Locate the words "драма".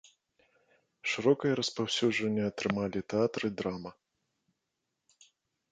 3.61-3.95